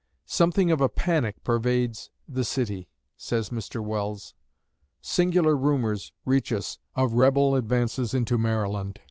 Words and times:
"Something 0.25 0.71
of 0.71 0.81
a 0.81 0.89
panic 0.89 1.43
pervades 1.43 2.09
the 2.27 2.43
city," 2.43 2.89
says 3.17 3.51
Mr. 3.51 3.83
Welles. 3.83 4.33
"Singular 4.99 5.55
rumors 5.55 6.11
reach 6.25 6.51
us 6.51 6.79
of 6.95 7.13
Rebel 7.13 7.53
advances 7.55 8.15
into 8.15 8.39
Maryland. 8.39 8.99